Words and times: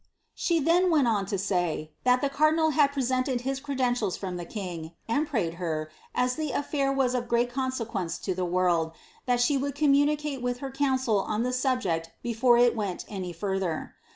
"^ 0.01 0.03
She 0.33 0.59
then 0.59 0.89
went 0.89 1.07
on 1.07 1.27
to 1.27 1.37
say, 1.37 1.91
that 2.05 2.21
the 2.21 2.29
car 2.29 2.51
diral 2.51 2.73
had 2.73 2.91
presented 2.91 3.41
his 3.41 3.59
credentials 3.59 4.17
from 4.17 4.35
the 4.35 4.45
king, 4.45 4.93
and 5.07 5.27
prayed 5.27 5.53
her, 5.61 5.91
as 6.15 6.33
the 6.37 6.53
a&ir 6.53 6.91
was 6.91 7.13
of 7.13 7.27
great 7.27 7.51
consequence 7.51 8.17
to 8.17 8.33
the 8.33 8.43
world, 8.43 8.93
that 9.27 9.39
she 9.39 9.57
would 9.57 9.75
communi 9.75 10.17
cate 10.17 10.41
with 10.41 10.57
her 10.57 10.71
council 10.71 11.19
on 11.19 11.43
the 11.43 11.53
subject 11.53 12.13
before 12.23 12.57
it 12.57 12.75
went 12.75 13.05
any 13.09 13.31
further. 13.31 13.93